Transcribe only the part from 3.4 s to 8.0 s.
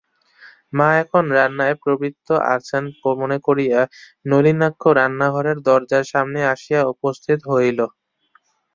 করিয়া নলিনাক্ষ রান্নাঘরের দরজার সামনে আসিয়া উপস্থিত হইল।